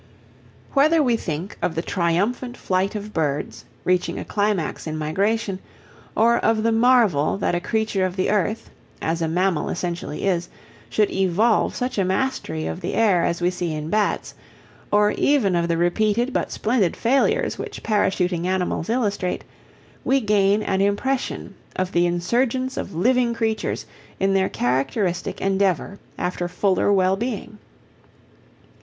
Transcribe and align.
Whether 0.73 1.03
we 1.03 1.15
think 1.15 1.59
of 1.61 1.75
the 1.75 1.83
triumphant 1.83 2.57
flight 2.57 2.95
of 2.95 3.13
birds, 3.13 3.65
reaching 3.83 4.17
a 4.17 4.25
climax 4.25 4.87
in 4.87 4.97
migration, 4.97 5.59
or 6.17 6.39
of 6.39 6.63
the 6.63 6.71
marvel 6.71 7.37
that 7.37 7.53
a 7.53 7.59
creature 7.59 8.03
of 8.03 8.15
the 8.15 8.31
earth 8.31 8.71
as 8.99 9.21
a 9.21 9.27
mammal 9.27 9.69
essentially 9.69 10.23
is 10.25 10.49
should 10.89 11.11
evolve 11.11 11.75
such 11.75 11.99
a 11.99 12.03
mastery 12.03 12.65
of 12.65 12.81
the 12.81 12.95
air 12.95 13.23
as 13.23 13.41
we 13.41 13.51
see 13.51 13.73
in 13.75 13.91
bats, 13.91 14.33
or 14.91 15.11
even 15.11 15.55
of 15.55 15.67
the 15.67 15.77
repeated 15.77 16.33
but 16.33 16.51
splendid 16.51 16.95
failures 16.97 17.59
which 17.59 17.83
parachuting 17.83 18.47
animals 18.47 18.89
illustrate, 18.89 19.43
we 20.03 20.19
gain 20.19 20.63
an 20.63 20.81
impression 20.81 21.53
of 21.75 21.91
the 21.91 22.07
insurgence 22.07 22.75
of 22.75 22.95
living 22.95 23.35
creatures 23.35 23.85
in 24.19 24.33
their 24.33 24.49
characteristic 24.49 25.39
endeavour 25.41 25.99
after 26.17 26.47
fuller 26.47 26.91
well 26.91 27.15
being. 27.15 27.59